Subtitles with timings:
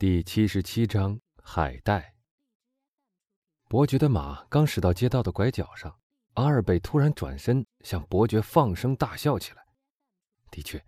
[0.00, 2.14] 第七十七章海带。
[3.68, 5.98] 伯爵的马刚驶到街道的拐角上，
[6.34, 9.66] 阿尔贝突然转身向伯爵放声大笑起来。
[10.52, 10.80] 的确，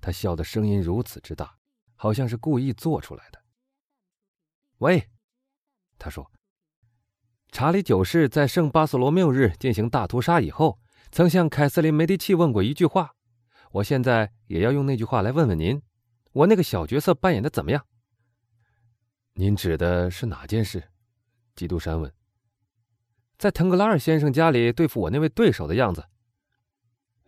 [0.00, 1.56] 他笑的声音如此之大，
[1.94, 3.40] 好像是故意做出来的。
[4.78, 5.10] 喂，
[5.96, 6.28] 他说
[7.52, 10.80] ：“查理九世在圣巴索罗缪日进行大屠杀以后，
[11.12, 13.14] 曾向凯瑟琳梅迪契问过一句话。
[13.70, 15.80] 我现在也要用那句话来问问您：
[16.32, 17.86] 我那个小角色扮演的怎么样？”
[19.38, 20.82] 您指的是哪件事？
[21.54, 22.10] 基督山问。
[23.36, 26.06] 在腾格拉尔先生家里对付我那位对手的样子。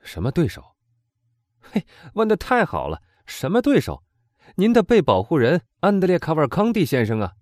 [0.02, 0.74] 什么对手？
[1.60, 3.02] 嘿，问的太好了！
[3.26, 4.02] 什么对手？
[4.54, 7.34] 您的被保护人安德烈卡瓦康蒂先生啊！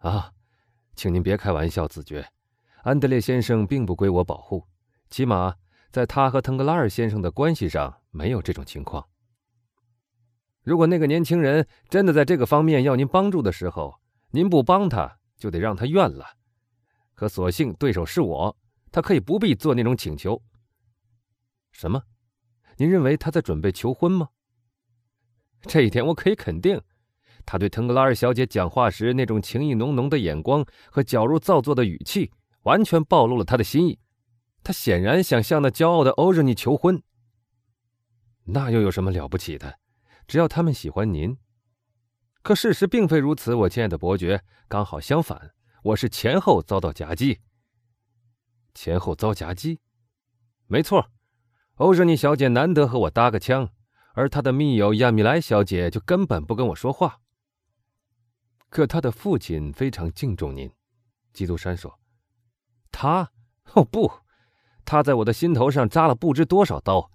[0.00, 0.32] 啊，
[0.94, 2.30] 请您别开玩笑，子爵。
[2.82, 4.66] 安德烈先生并不归我保护，
[5.08, 5.56] 起码
[5.90, 9.08] 在他和腾格拉尔先生的关系上没有这种情况。
[10.66, 14.00] 如果那个年轻人真的在这个方面要您帮助的时候，
[14.32, 16.26] 您不帮他，就得让他怨了。
[17.14, 18.56] 可所幸对手是我，
[18.90, 20.42] 他可以不必做那种请求。
[21.70, 22.02] 什么？
[22.78, 24.30] 您认为他在准备求婚吗？
[25.62, 26.82] 这一点我可以肯定。
[27.44, 34.00] 他对腾格拉尔小姐讲话时那种情意浓浓的眼光和矫揉造作的语气，完全暴露了他的心意。
[34.64, 37.00] 他显然想向那骄傲的欧日尼求婚。
[38.46, 39.78] 那又有什么了不起的？
[40.26, 41.38] 只要他们喜欢您，
[42.42, 44.44] 可事实并非如此，我亲爱的伯爵。
[44.68, 47.40] 刚好相反，我是前后遭到夹击。
[48.74, 49.80] 前后遭夹击，
[50.66, 51.10] 没错。
[51.76, 53.70] 欧热尼小姐难得和我搭个腔，
[54.14, 57.20] 而她的密友亚米莱小姐就根本不跟我说话。
[58.68, 60.70] 可她的父亲非常敬重您，
[61.32, 62.00] 基督山说。
[62.90, 63.30] 他？
[63.74, 64.10] 哦不，
[64.84, 67.10] 他在我的心头上扎了不知多少刀。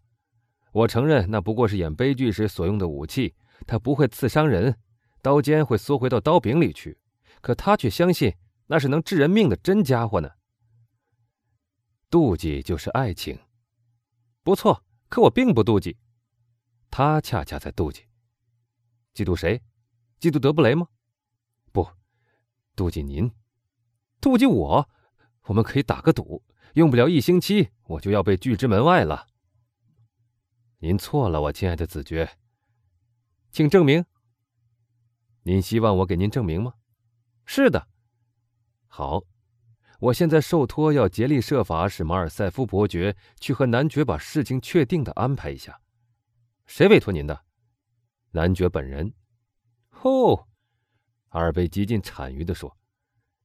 [0.72, 3.36] 我承认，那不过是演悲剧时所用的武器，
[3.68, 4.78] 它不会刺伤人，
[5.22, 6.98] 刀尖会缩回到刀柄里去。
[7.42, 8.36] 可他却相信
[8.68, 10.30] 那是能治人命的真家伙呢。
[12.10, 13.40] 妒忌就是爱情，
[14.44, 14.84] 不错。
[15.10, 15.98] 可我并不妒忌，
[16.90, 18.04] 他恰恰在妒忌。
[19.14, 19.62] 嫉妒谁？
[20.22, 20.88] 嫉妒德布雷吗？
[21.74, 21.86] 不，
[22.78, 23.30] 妒忌您，
[24.22, 24.90] 妒忌我。
[25.46, 26.44] 我们可以打个赌，
[26.76, 29.28] 用不了一星期，我就要被拒之门外了。
[30.84, 32.38] 您错了，我亲爱的子爵，
[33.52, 34.04] 请证明。
[35.44, 36.74] 您希望我给您证明吗？
[37.46, 37.88] 是的。
[38.88, 39.22] 好，
[40.00, 45.80] 我现在受托要竭力设法使马尔塞夫伯爵去和男爵把事情确定的安排一下。
[46.66, 47.46] 谁委托您的？
[48.32, 49.14] 男爵本人。
[50.02, 50.48] 哦，
[51.30, 52.76] 阿尔贝极尽谄谀的说：“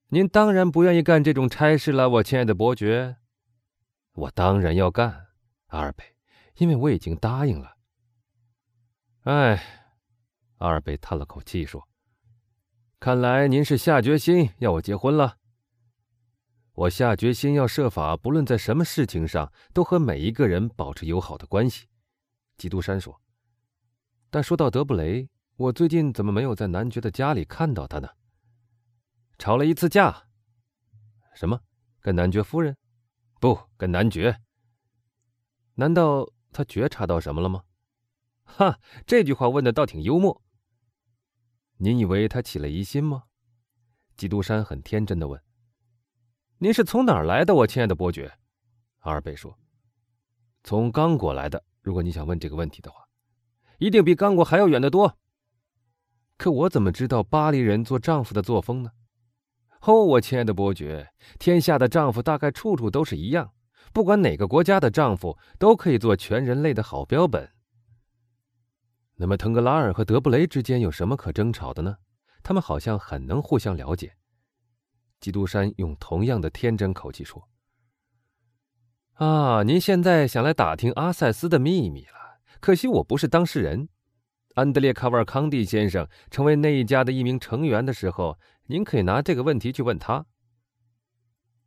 [0.09, 3.19] 您当然不愿意干这种差事了，我亲爱的伯爵。
[4.13, 5.27] 我当然要干，
[5.67, 6.16] 阿尔贝。”
[6.57, 7.77] 因为我已经答应了。
[9.23, 9.93] 哎，
[10.59, 11.89] 阿尔贝叹了口气说
[13.01, 15.39] ：“看来您是下决心要我结婚了。
[16.73, 21.89] 我下决心要设法，不论在什么事情上，都和每一个人保持友好的关系。”
[22.57, 23.21] 基督山说
[24.31, 28.09] ：“但说到德布雷，我最近怎么没有在男爵的家里看到他呢？
[29.39, 30.29] 吵了一次架。
[31.35, 31.61] 什么？
[32.01, 32.77] 跟男爵夫人？
[33.41, 34.41] 不，跟男爵。
[35.75, 37.65] 难道？”他觉察到什么了吗？
[38.45, 40.43] 哈，这句话问的倒挺幽默。
[41.77, 43.25] 您以为他起了疑心吗？
[44.17, 45.39] 基督山很天真的问。
[46.57, 48.39] 您是从哪儿来的，我亲爱的伯爵？
[49.01, 49.59] 阿尔贝说。
[50.65, 51.63] 从刚果来的。
[51.83, 53.07] 如果你想问这个问题的话，
[53.77, 55.19] 一定比刚果还要远得多。
[56.39, 58.93] 可我怎么知道巴黎人做丈夫的作风呢？
[59.83, 63.53] 哦，我亲爱的伯爵，天下的丈夫大概处处都是一样。
[63.93, 67.51] 不管哪个国家的丈夫都可以做全人类的好标本。
[69.17, 71.97] 那么，腾格拉尔和德布雷之间有什么可争吵的呢？
[72.43, 74.15] 他们好像很能互相了解。
[75.19, 77.49] 基督山用同样的天真口气说
[79.17, 82.41] ：“啊，您现在想来打听阿塞斯的秘密了？
[82.61, 83.89] 可惜我不是当事人。
[84.55, 90.27] 安德烈卡瓦尔康蒂先生成为那一家的一名成员的时候，您可以拿这个问题去问他。”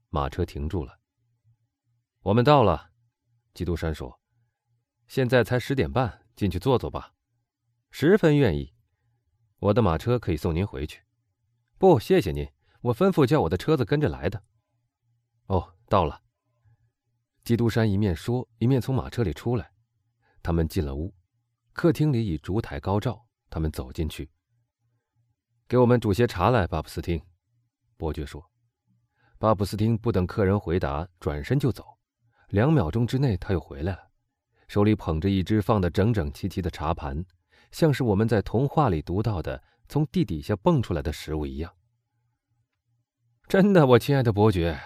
[0.10, 1.00] 马车停住了。
[2.30, 2.92] 我们到了，
[3.56, 4.22] 基督山说
[5.10, 7.16] ：“现在才十点半，进去坐坐吧。”
[7.90, 8.76] 十分愿意。
[9.58, 11.02] 我的马车可以送您回去。
[11.80, 12.48] 不，谢谢您。
[12.82, 14.44] 我吩咐叫我的车子跟着来的。
[15.48, 16.22] 哦，到了。
[17.44, 19.74] 基督山一面说，一面从马车里出来。
[20.44, 21.16] 他们进了屋，
[21.74, 23.26] 客厅里以烛台高照。
[23.50, 24.30] 他们走进去。
[25.68, 27.20] 给我们煮些茶来，巴布斯汀。
[27.98, 28.52] 伯爵说。
[29.40, 31.98] 巴布斯汀不等客人回答，转身就走。
[32.50, 34.10] 两秒钟之内，他又回来了，
[34.68, 37.24] 手里捧着一只放得整整齐齐的茶盘，
[37.72, 41.72] 像是我们在童话里读到的从地底下蹦出来的食物一样。
[43.48, 44.80] 真的，我亲爱的伯爵，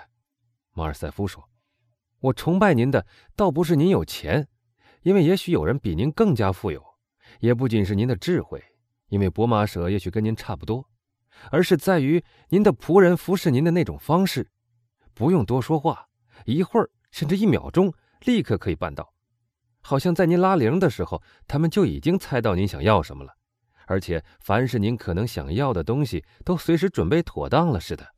[0.73, 1.49] 马尔塞夫说
[2.19, 3.05] ：“我崇拜您的，
[3.35, 4.47] 倒不是您有钱，
[5.03, 6.81] 因为也许有人比您更加富有；
[7.39, 8.61] 也不仅是您的智慧，
[9.07, 10.89] 因为博马舍也许跟您差不多，
[11.49, 14.51] 而是在于您的仆人服侍您的那种方式，
[15.13, 16.09] 不用多说话，
[16.45, 17.93] 一会儿甚至一秒钟，
[18.25, 19.13] 立刻可以办到。”
[19.85, 23.35] 好像在您拉铃的时候，他们就已经猜到您想要什么了，
[23.85, 28.15] 而且凡是您可能想要的东西都随时准备妥当了似的。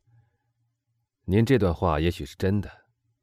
[1.24, 2.70] 您这段话也许是真的，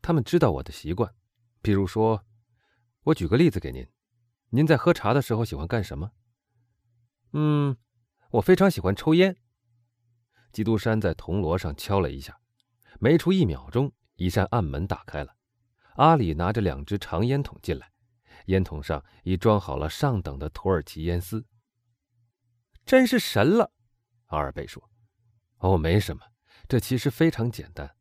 [0.01, 1.13] 他们知道我的习惯，
[1.61, 2.25] 比如说，
[3.03, 3.87] 我举个例子给您：
[4.49, 6.11] 您在喝茶的时候喜欢干什么？
[7.31, 7.77] 嗯，
[8.31, 9.37] 我非常喜欢抽烟。
[10.51, 12.37] 基督山在铜锣上敲了一下，
[12.99, 15.33] 没出一秒钟，一扇暗门打开了，
[15.95, 17.91] 阿里拿着两只长烟筒进来。
[18.47, 21.45] 烟筒上已装好了上等的土耳其烟丝。
[22.85, 23.71] 真是神了，
[24.25, 24.89] 阿尔贝说
[25.59, 26.21] ：“哦，没什么，
[26.67, 27.95] 这其实非常简单。”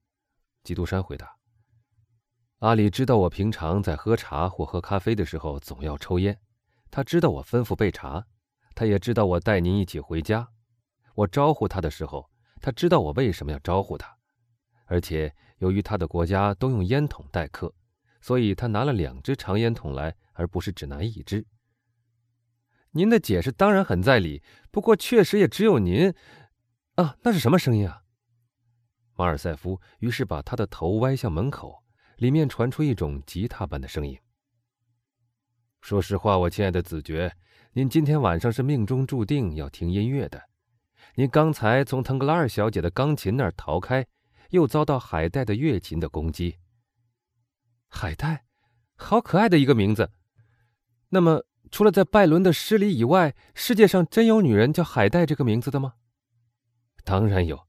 [0.64, 1.36] 基督山回答。
[2.58, 6.40] 阿里知道我平常在喝茶或喝咖啡的时候总要抽烟，
[6.90, 8.26] 他知道我吩咐备茶，
[8.74, 10.48] 他也知道我带您一起回家。
[11.14, 12.30] 我招呼他的时候，
[12.60, 14.16] 他知道我为什么要招呼他，
[14.86, 17.72] 而且由于他的国家都用烟筒待客，
[18.22, 20.16] 所以他拿了两只长烟筒来。
[20.34, 21.44] 而不是只拿一只。
[22.92, 26.14] 您的解释当然很在理，不过确实也只有您。
[26.94, 28.02] 啊，那是什么声音啊？
[29.14, 31.84] 马尔塞夫于是把他的头歪向门口，
[32.16, 34.18] 里面传出一种吉他般的声音。
[35.82, 37.36] 说实话，我亲爱的子爵，
[37.72, 40.42] 您今天晚上是命中注定要听音乐的。
[41.16, 44.06] 您刚才从腾格拉尔小姐的钢琴那儿逃开，
[44.48, 46.56] 又遭到海带的乐琴的攻击。
[47.94, 48.46] 海带，
[48.96, 50.10] 好可爱的一个名字。
[51.10, 55.94] 那么，除了在拜伦的诗里以外，世界上真有女人叫海带这个名字的吗？
[57.04, 57.68] 当然有，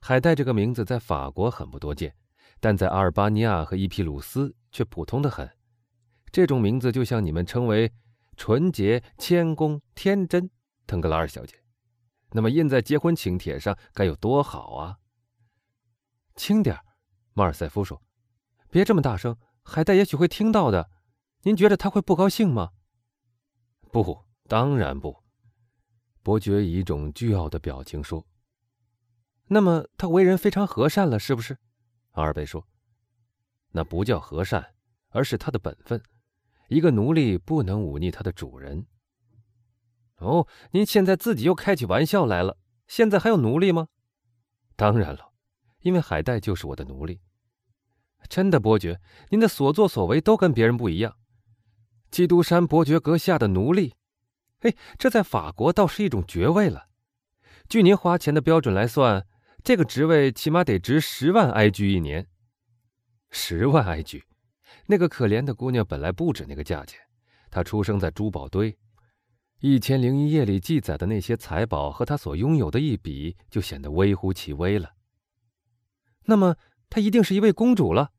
[0.00, 2.16] 海带这个名字在法国很不多见，
[2.58, 5.48] 但在阿尔巴尼亚和伊皮鲁斯却普通的很。
[6.32, 7.92] 这种名字就像你们称为
[8.36, 10.50] 纯洁、谦恭、天真，
[10.86, 11.62] 腾格拉尔小姐，
[12.32, 14.98] 那么印在结婚请帖上该有多好啊！
[16.34, 16.76] 轻点
[17.34, 18.02] 马尔塞夫说，
[18.68, 19.36] 别这么大声，
[19.70, 20.90] 海带也许会听到的。
[21.42, 22.72] 您觉得他会不高兴吗？
[23.92, 25.22] 不，当然不。
[26.24, 28.26] 伯爵以一种倨傲的表情说
[29.46, 31.56] ：“那么他为人非常和善了，是不是？”
[32.12, 32.66] 阿尔贝说
[33.70, 34.74] ：“那不叫和善，
[35.10, 36.02] 而是他的本分。
[36.66, 38.84] 一个奴隶不能忤逆他的主人。”
[40.18, 42.58] 哦，您现在自己又开起玩笑来了。
[42.88, 43.86] 现在还有奴隶吗？
[44.74, 45.32] 当然了，
[45.78, 47.20] 因为海带就是我的奴隶。
[48.28, 49.00] 真的，伯爵，
[49.30, 51.16] 您的所作所为都跟别人不一样。
[52.10, 53.94] 基督山伯爵阁下的奴隶，
[54.60, 56.88] 嘿，这在法国倒是一种爵位了。
[57.68, 59.26] 据您花钱的标准来算，
[59.62, 62.26] 这个职位起码得值十万埃居一年。
[63.30, 64.24] 十万埃居，
[64.86, 67.00] 那个可怜的姑娘本来不止那个价钱。
[67.48, 68.72] 她出生在珠宝堆，
[69.60, 74.94] 《一千零一夜》里记载的那些财宝和她所拥有的一比，就显得微乎其微了。
[76.24, 76.56] 那么，
[76.90, 78.12] 她一定是一位公主了。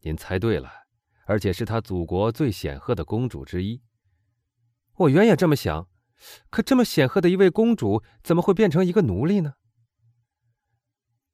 [0.00, 0.84] 您猜对了。
[1.26, 3.80] 而且是他祖国最显赫的公主之一。
[4.96, 5.88] 我原也这么想，
[6.50, 9.54] 可这么显赫的一位公主，怎么会变成一个奴隶呢？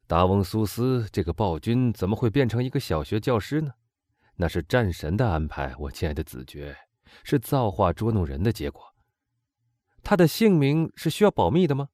[0.07, 3.75] 达翁苏斯这个暴君怎么会变成一个小学教师呢？
[4.37, 6.77] 那是战神的安排，我亲爱的子爵，
[7.25, 8.95] 是造化捉弄人的结果。
[10.05, 11.89] 他的姓名是需要保密的吗？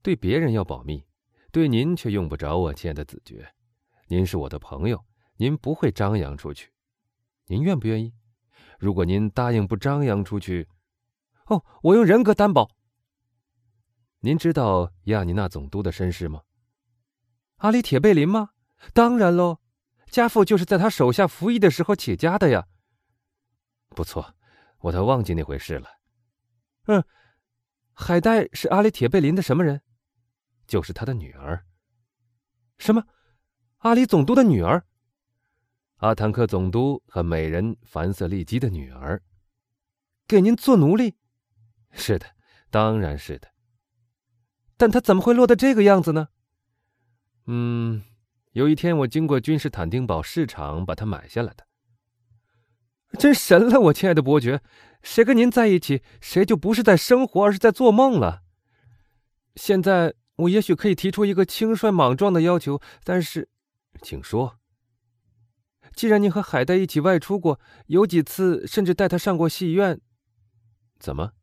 [0.00, 1.04] 对别人要保密，
[1.54, 3.54] 对您却用不着，我亲爱的子爵。
[4.08, 5.04] 您是我的朋友，
[5.36, 6.72] 您不会张扬出去。
[7.46, 8.12] 您愿不愿意？
[8.76, 10.68] 如果您答应不张扬出去，
[11.46, 12.68] 哦，我用人格担保。
[14.18, 16.42] 您知道亚尼娜总督的身世吗？
[17.58, 18.50] 阿里铁贝林吗？
[18.92, 19.60] 当然喽，
[20.10, 22.66] 家父就是在他手下服役的时候起家的呀。
[23.90, 24.34] 不错，
[24.80, 25.88] 我都忘记那回事了。
[26.86, 27.04] 嗯，
[27.92, 29.80] 海带是阿里铁贝林的什么人？
[30.66, 31.64] 就是他的女儿。
[32.78, 33.04] 什么？
[33.78, 34.84] 阿里总督的女儿？
[35.96, 39.22] 阿坦克总督和美人凡瑟利基的女儿，
[40.26, 41.16] 给您做奴隶？
[41.92, 42.26] 是的，
[42.70, 43.52] 当然是的。
[44.76, 46.28] 但他怎么会落得这个样子呢？
[47.46, 48.02] 嗯，
[48.52, 51.66] 有一天我经过君士坦丁堡市场，把它买下来的。
[53.18, 54.60] 真神了，我亲爱的伯爵，
[55.02, 58.42] 谁跟您在一起，谁就不是在生活，而是在做梦了。
[59.54, 63.48] 现在我也许可以提出一个轻率莽撞的要求，但是，
[64.02, 64.58] 请说。
[65.94, 70.00] 既然你和海带一起外出过，有几次甚至带他上过戏院，
[70.98, 71.34] 怎么？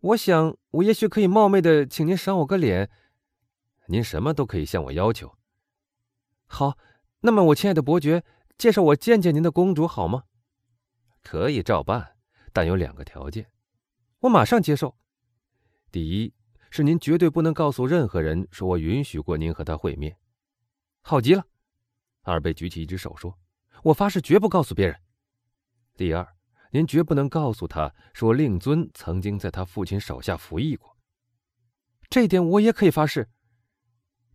[0.00, 2.90] 我想，我也许可以冒昧的请您赏我个脸。
[3.88, 5.36] 您什么都可以向我要求。
[6.46, 6.78] 好，
[7.20, 8.24] 那么我亲爱的伯爵，
[8.56, 10.24] 介绍我见见您的公主好吗？
[11.22, 12.16] 可以照办，
[12.52, 13.50] 但有两个条件，
[14.20, 14.96] 我马上接受。
[15.90, 16.34] 第一，
[16.72, 20.16] 是您绝对不能告诉任何人说我允许过您和他会面。
[21.02, 21.46] 好极了，
[22.22, 23.38] 二贝举起一只手说
[23.84, 24.98] ：“我发誓绝不告诉别人。”
[25.96, 26.26] 第二。
[26.74, 30.96] 您绝不能告诉他说令尊曾经在他父亲手下服役过，
[32.08, 33.28] 这点我也可以发誓。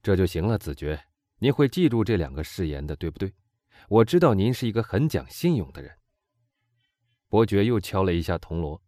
[0.03, 1.03] 这就行了，子爵，
[1.39, 3.33] 您会记住这两个誓言的，对不对？
[3.89, 5.91] 我知道您是一个很讲信用的人。
[7.27, 8.79] 伯爵又敲了一下铜锣，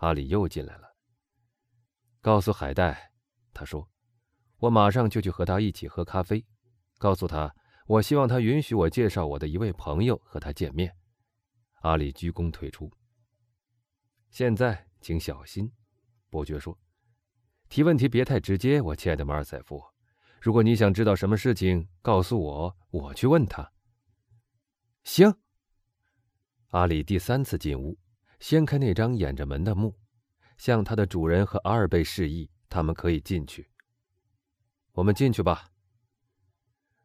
[0.00, 0.87] 阿里又进来了。
[2.20, 3.12] 告诉海带，
[3.54, 3.88] 他说
[4.58, 6.44] ：“我马上就去和他一起喝咖啡。
[6.98, 7.54] 告诉他，
[7.86, 10.96] 我希望他允许我介绍我的一位朋友和他见面。”
[11.82, 12.90] 阿里鞠躬退出。
[14.30, 15.72] 现在，请小心，
[16.28, 16.76] 伯爵说
[17.70, 19.82] ：“提问题别太直接，我亲爱的马尔塞夫。
[20.40, 23.72] 如果你想知道什么事情，告诉我，我去问他。”
[25.04, 25.32] 行。
[26.68, 27.98] 阿里第三次进屋，
[28.40, 29.97] 掀开那张掩着门的幕，
[30.58, 33.70] 向他的主人和阿尔贝示意，他们可以进去。
[34.92, 35.70] 我们进去吧。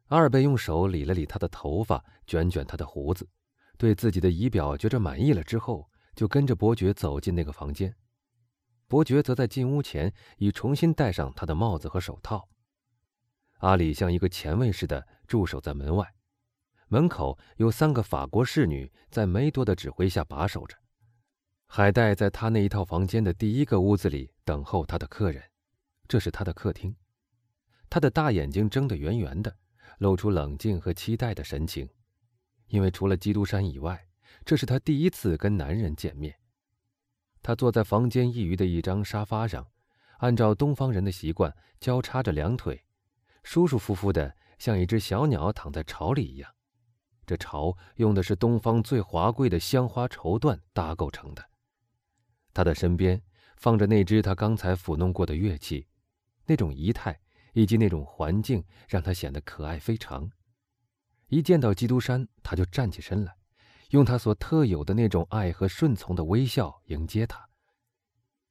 [0.08, 3.26] 阿尔贝用手理了理他的头发，卷卷他的胡子。
[3.78, 7.96] 对自己的仪表觉着满意了之后，就跟着伯爵走进那个房间。
[8.86, 12.48] 伯爵则在进屋前已重新戴上他的帽子和手套。
[13.58, 16.14] 阿里像一个前卫似的驻守在门外，
[16.88, 20.76] 门口有三个法国侍女在梅多的指挥下把守着。
[21.76, 25.42] 海带在他那一套房间的第一个屋子里等候他的客人，
[26.06, 26.94] 这是他的客厅。
[27.90, 29.56] 他的大眼睛睁得圆圆的，
[29.98, 31.88] 露出冷静和期待的神情。
[32.68, 34.06] 因为除了基督山以外，
[34.44, 36.38] 这是他第一次跟男人见面。
[37.42, 39.66] 他坐在房间一隅的一张沙发上，
[40.18, 42.84] 按照东方人的习惯，交叉着两腿，
[43.42, 46.48] 舒舒服服的，像一只小鸟躺在巢里一样。
[47.26, 51.44] 这巢用的是东方最华贵的香花绸缎搭构成的。
[52.54, 53.20] 他的身边
[53.56, 55.86] 放着那只他刚才抚弄过的乐器，
[56.46, 57.20] 那种仪态
[57.52, 60.30] 以及那种环境，让他显得可爱非常。
[61.28, 63.36] 一见到基督山，他就站起身来，
[63.90, 67.48] 用他所特有的那种爱和顺从的微笑迎接他。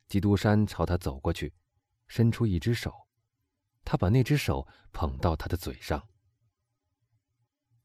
[0.09, 1.53] 基督山朝他走过去，
[2.07, 2.93] 伸出一只手，
[3.85, 6.03] 他把那只手捧到他的嘴上。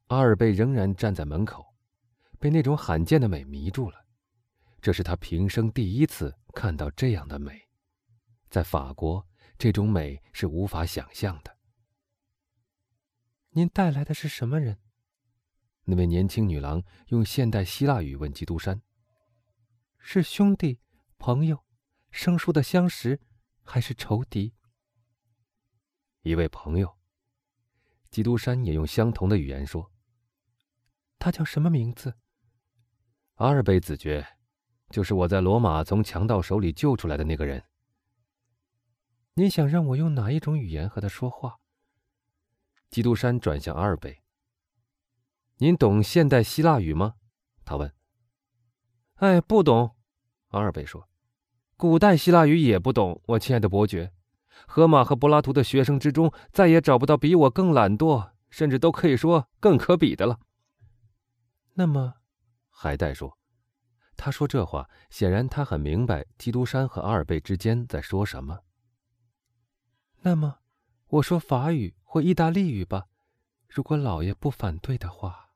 [0.09, 1.75] 阿尔贝仍然站在门口，
[2.41, 4.08] 被那种罕见的美迷住了。
[4.81, 7.69] 这是他平生第一次看到这样的美，
[8.49, 9.27] 在法国，
[9.59, 11.59] 这种美是无法想象的。
[13.51, 14.79] 您带来的是什么人？
[15.85, 18.83] 那位年轻女郎用现代希腊语问基督山
[19.99, 20.81] ：“是兄弟、
[21.19, 21.65] 朋友、
[22.11, 23.21] 生疏的相识，
[23.63, 24.55] 还是仇敌？”
[26.23, 26.99] 一位朋友。
[28.11, 29.91] 基督山也用相同的语言说
[31.19, 32.15] ：“他叫什么名字？”
[33.37, 34.38] 阿尔贝子爵，
[34.91, 37.65] 就是我在罗马从强盗手里救出来的那个人。
[39.35, 41.59] 你想让我用哪一种语言和他说话？
[42.91, 44.23] 基督山转向阿尔贝
[45.59, 47.15] ：“您懂现代希腊语吗？”
[47.65, 47.95] 他问。
[49.17, 49.95] “哎，不懂。”
[50.49, 51.09] 阿尔贝说
[51.77, 54.13] ，“古代希腊语也不懂。”我亲爱的伯爵，
[54.67, 60.41] 荷马和柏拉图的学生之中，再也找不到比我更懒惰，甚至都可以说更可比的了。
[61.75, 62.15] 那么，
[62.71, 63.38] 海带说
[64.19, 68.61] ：“他说这话，显然他很明白基督山和阿尔贝之间在说什么。”
[70.21, 70.59] 那么，
[71.07, 71.95] 我说法语。
[72.11, 73.09] 或意大利语吧，
[73.69, 75.48] 如果老爷不反对的话。